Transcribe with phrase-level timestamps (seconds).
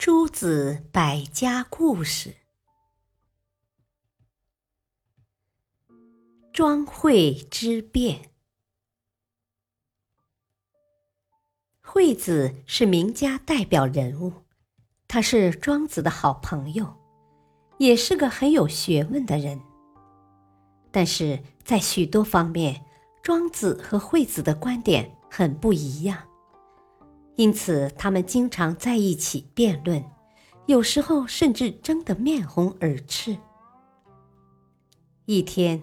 [0.00, 2.34] 诸子百家故事：
[6.54, 8.30] 庄惠之变。
[11.82, 14.32] 惠子是名家代表人物，
[15.06, 16.96] 他是庄子的好朋友，
[17.76, 19.60] 也是个很有学问的人。
[20.90, 22.82] 但是在许多方面，
[23.22, 26.29] 庄子和惠子的观点很不一样。
[27.40, 30.04] 因此，他们经常在一起辩论，
[30.66, 33.34] 有时候甚至争得面红耳赤。
[35.24, 35.82] 一天，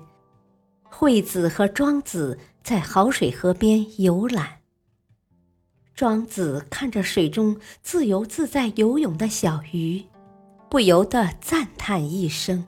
[0.84, 4.60] 惠子和庄子在好水河边游览。
[5.96, 10.06] 庄子看着水中自由自在游泳的小鱼，
[10.70, 12.68] 不由得赞叹一声：“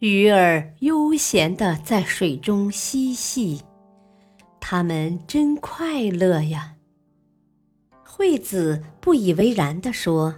[0.00, 3.62] 鱼儿悠闲地在水中嬉戏，
[4.58, 6.72] 它们真快乐呀。”
[8.16, 10.36] 惠子不以为然地说：“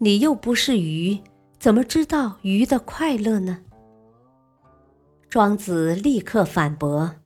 [0.00, 1.18] 你又不是鱼，
[1.58, 3.58] 怎么知道鱼的快乐呢？”
[5.28, 7.16] 庄子立刻反驳：“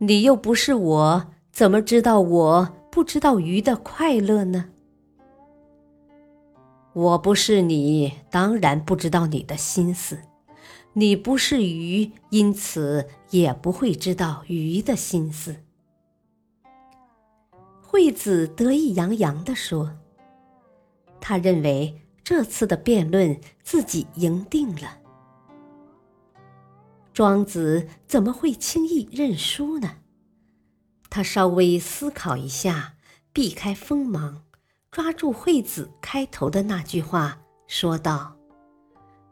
[0.00, 4.70] 你又不是我，怎么知道我不知道鱼的快乐呢？”
[6.94, 10.16] 我不是你，当然不知道你的心思；
[10.94, 15.56] 你不是鱼，因此也不会知道鱼的心思。
[17.94, 19.96] 惠子得意洋洋地说
[21.22, 24.98] ：“他认为这次的辩论自己赢定了。”
[27.14, 29.98] 庄子怎么会轻易认输呢？
[31.08, 32.94] 他稍微思考一下，
[33.32, 34.42] 避开锋芒，
[34.90, 38.34] 抓住惠子开头的那句话，说道：“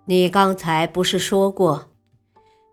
[0.06, 1.90] 你刚才不是说过，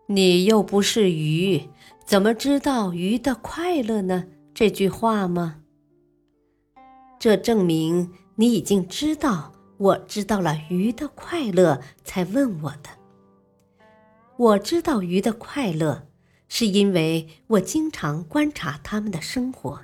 [0.05, 1.67] 你又不是鱼，
[2.05, 4.25] 怎么知道鱼的快乐呢？
[4.53, 5.55] 这句话吗？”
[7.20, 12.89] 这证明你已经知道，我知道了鱼的快乐，才问我的。
[14.38, 16.08] 我知道鱼的快乐，
[16.47, 19.81] 是因为我经常观察它们的生活。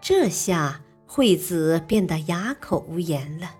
[0.00, 3.54] 这下惠子变得哑口无言了。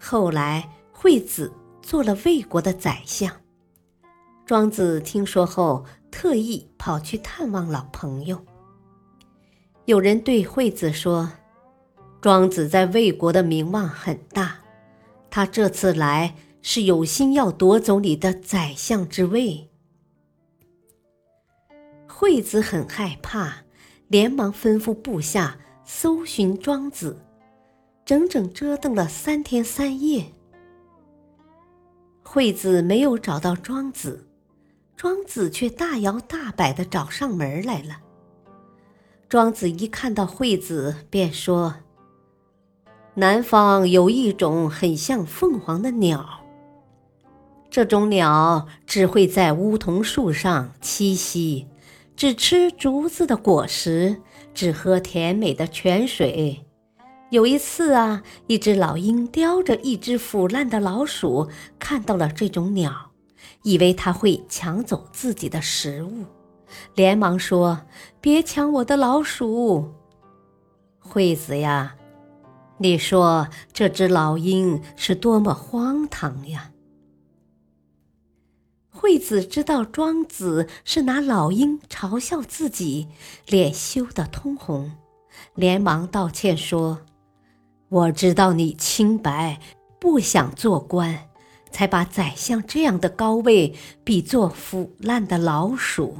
[0.00, 3.30] 后来，惠子做了魏国的宰相。
[4.46, 8.42] 庄子听说后，特意跑去探望老朋友。
[9.86, 11.30] 有人对惠子说
[12.20, 14.58] ：“庄子在魏国的名望很大，
[15.30, 19.70] 他这次来是有心要夺走你的宰相之位。”
[22.08, 23.58] 惠子很害怕，
[24.08, 27.24] 连忙吩咐部下搜寻庄子，
[28.04, 30.32] 整整折腾了三天三夜。
[32.24, 34.26] 惠子没有找到庄子，
[34.96, 38.00] 庄子却大摇大摆的找上门来了。
[39.28, 41.74] 庄子一看到惠子，便说
[43.14, 46.44] ：“南方有一种很像凤凰的鸟，
[47.68, 51.66] 这种鸟只会在梧桐树上栖息，
[52.14, 54.22] 只吃竹子的果实，
[54.54, 56.64] 只喝甜美的泉水。
[57.30, 61.48] 有一次啊，一只老鹰叼着一只腐烂的老鼠，
[61.80, 63.10] 看到了这种鸟，
[63.64, 66.24] 以为它会抢走自己的食物。”
[66.94, 67.82] 连忙说
[68.20, 69.94] ：“别抢我的老鼠，
[70.98, 71.96] 惠子呀！
[72.78, 76.72] 你说这只老鹰是多么荒唐呀！”
[78.90, 83.08] 惠子知道庄子是拿老鹰嘲笑自己，
[83.46, 84.92] 脸羞得通红，
[85.54, 87.00] 连忙道歉说
[87.90, 89.60] ：“我知道你清白，
[90.00, 91.28] 不想做官，
[91.70, 96.16] 才把宰相这样的高位比作腐烂的老鼠。”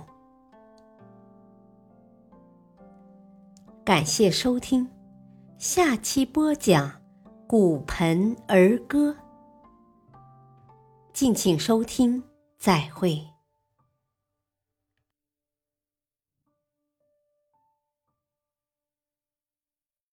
[3.86, 4.84] 感谢收听，
[5.58, 6.90] 下期播讲
[7.46, 9.12] 《骨盆儿歌》，
[11.12, 12.20] 敬请收听，
[12.58, 13.35] 再会。